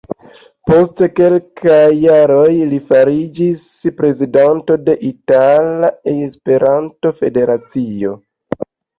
Post 0.69 1.01
kelkaj 1.17 1.89
jaroj, 2.03 2.53
li 2.71 2.79
fariĝis 2.85 3.65
prezidanto 3.99 4.77
de 4.87 4.95
Itala 5.09 5.91
Esperanto-Federacio. 6.13 8.15